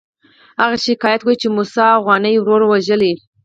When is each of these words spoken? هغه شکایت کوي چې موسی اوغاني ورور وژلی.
هغه 0.61 0.75
شکایت 0.85 1.21
کوي 1.23 1.35
چې 1.41 1.47
موسی 1.55 1.81
اوغاني 1.97 2.31
ورور 2.39 2.61
وژلی. 2.65 3.13